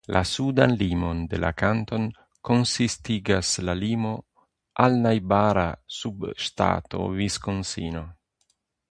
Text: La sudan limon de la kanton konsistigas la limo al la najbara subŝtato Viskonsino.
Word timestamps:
La 0.15 0.19
sudan 0.27 0.71
limon 0.77 1.19
de 1.33 1.39
la 1.41 1.49
kanton 1.61 2.07
konsistigas 2.49 3.51
la 3.67 3.75
limo 3.81 4.13
al 4.85 4.95
la 4.97 5.01
najbara 5.03 5.67
subŝtato 5.99 7.03
Viskonsino. 7.19 8.03